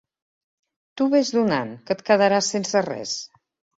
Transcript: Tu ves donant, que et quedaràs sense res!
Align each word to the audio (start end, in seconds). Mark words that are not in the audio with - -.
Tu 1.01 1.07
ves 1.11 1.31
donant, 1.37 1.75
que 1.91 1.99
et 1.99 2.03
quedaràs 2.09 2.53
sense 2.57 2.87
res! 2.91 3.15